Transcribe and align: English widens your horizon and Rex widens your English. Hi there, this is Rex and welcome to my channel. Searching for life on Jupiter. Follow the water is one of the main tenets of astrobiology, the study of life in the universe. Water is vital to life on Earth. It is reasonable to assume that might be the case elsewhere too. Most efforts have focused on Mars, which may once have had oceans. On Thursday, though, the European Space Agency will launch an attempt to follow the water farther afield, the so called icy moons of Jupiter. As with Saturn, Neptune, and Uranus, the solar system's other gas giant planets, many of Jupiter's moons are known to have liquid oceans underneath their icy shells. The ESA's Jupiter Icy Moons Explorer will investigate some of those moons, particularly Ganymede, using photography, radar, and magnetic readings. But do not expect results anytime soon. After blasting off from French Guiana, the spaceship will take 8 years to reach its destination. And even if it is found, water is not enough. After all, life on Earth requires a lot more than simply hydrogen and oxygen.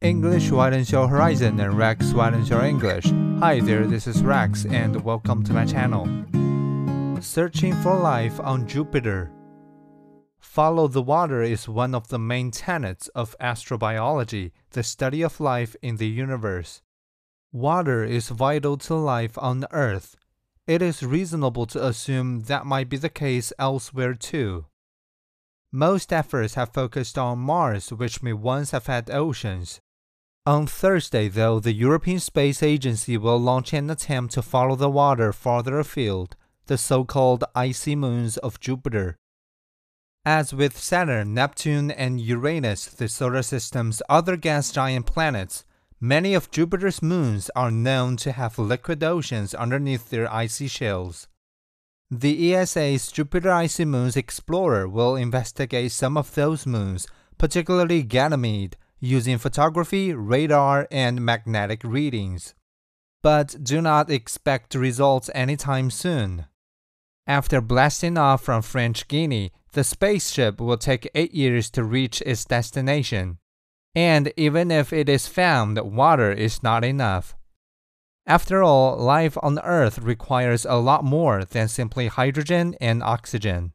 English 0.00 0.52
widens 0.52 0.92
your 0.92 1.08
horizon 1.08 1.58
and 1.58 1.76
Rex 1.76 2.12
widens 2.12 2.48
your 2.48 2.64
English. 2.64 3.06
Hi 3.40 3.58
there, 3.58 3.84
this 3.84 4.06
is 4.06 4.22
Rex 4.22 4.64
and 4.64 5.02
welcome 5.02 5.42
to 5.42 5.52
my 5.52 5.64
channel. 5.64 6.06
Searching 7.20 7.74
for 7.82 7.98
life 7.98 8.38
on 8.38 8.68
Jupiter. 8.68 9.32
Follow 10.38 10.86
the 10.86 11.02
water 11.02 11.42
is 11.42 11.68
one 11.68 11.96
of 11.96 12.06
the 12.08 12.18
main 12.18 12.52
tenets 12.52 13.08
of 13.08 13.34
astrobiology, 13.40 14.52
the 14.70 14.84
study 14.84 15.20
of 15.22 15.40
life 15.40 15.74
in 15.82 15.96
the 15.96 16.06
universe. 16.06 16.80
Water 17.50 18.04
is 18.04 18.28
vital 18.28 18.76
to 18.76 18.94
life 18.94 19.36
on 19.36 19.66
Earth. 19.72 20.14
It 20.68 20.80
is 20.80 21.02
reasonable 21.02 21.66
to 21.66 21.84
assume 21.84 22.42
that 22.42 22.66
might 22.66 22.88
be 22.88 22.98
the 22.98 23.08
case 23.08 23.52
elsewhere 23.58 24.14
too. 24.14 24.66
Most 25.72 26.12
efforts 26.12 26.54
have 26.54 26.72
focused 26.72 27.18
on 27.18 27.40
Mars, 27.40 27.92
which 27.92 28.22
may 28.22 28.32
once 28.32 28.70
have 28.70 28.86
had 28.86 29.10
oceans. 29.10 29.80
On 30.48 30.66
Thursday, 30.66 31.28
though, 31.28 31.60
the 31.60 31.74
European 31.74 32.20
Space 32.20 32.62
Agency 32.62 33.18
will 33.18 33.38
launch 33.38 33.74
an 33.74 33.90
attempt 33.90 34.32
to 34.32 34.40
follow 34.40 34.76
the 34.76 34.88
water 34.88 35.30
farther 35.30 35.78
afield, 35.78 36.36
the 36.68 36.78
so 36.78 37.04
called 37.04 37.44
icy 37.54 37.94
moons 37.94 38.38
of 38.38 38.58
Jupiter. 38.58 39.18
As 40.24 40.54
with 40.54 40.78
Saturn, 40.78 41.34
Neptune, 41.34 41.90
and 41.90 42.18
Uranus, 42.18 42.86
the 42.86 43.10
solar 43.10 43.42
system's 43.42 44.00
other 44.08 44.38
gas 44.38 44.72
giant 44.72 45.04
planets, 45.04 45.66
many 46.00 46.32
of 46.32 46.50
Jupiter's 46.50 47.02
moons 47.02 47.50
are 47.54 47.70
known 47.70 48.16
to 48.16 48.32
have 48.32 48.58
liquid 48.58 49.04
oceans 49.04 49.52
underneath 49.52 50.08
their 50.08 50.32
icy 50.32 50.66
shells. 50.66 51.28
The 52.10 52.54
ESA's 52.54 53.12
Jupiter 53.12 53.50
Icy 53.50 53.84
Moons 53.84 54.16
Explorer 54.16 54.88
will 54.88 55.14
investigate 55.14 55.92
some 55.92 56.16
of 56.16 56.34
those 56.34 56.64
moons, 56.64 57.06
particularly 57.36 58.02
Ganymede, 58.02 58.78
using 59.00 59.38
photography, 59.38 60.12
radar, 60.12 60.86
and 60.90 61.24
magnetic 61.24 61.82
readings. 61.84 62.54
But 63.22 63.62
do 63.62 63.80
not 63.80 64.10
expect 64.10 64.74
results 64.74 65.30
anytime 65.34 65.90
soon. 65.90 66.46
After 67.26 67.60
blasting 67.60 68.16
off 68.16 68.42
from 68.42 68.62
French 68.62 69.06
Guiana, 69.08 69.50
the 69.72 69.84
spaceship 69.84 70.60
will 70.60 70.78
take 70.78 71.10
8 71.14 71.34
years 71.34 71.70
to 71.70 71.84
reach 71.84 72.22
its 72.22 72.44
destination. 72.44 73.38
And 73.94 74.32
even 74.36 74.70
if 74.70 74.92
it 74.92 75.08
is 75.08 75.26
found, 75.26 75.78
water 75.78 76.32
is 76.32 76.62
not 76.62 76.84
enough. 76.84 77.34
After 78.26 78.62
all, 78.62 78.96
life 78.96 79.36
on 79.42 79.58
Earth 79.60 79.98
requires 79.98 80.64
a 80.64 80.76
lot 80.76 81.02
more 81.02 81.44
than 81.44 81.68
simply 81.68 82.08
hydrogen 82.08 82.76
and 82.80 83.02
oxygen. 83.02 83.72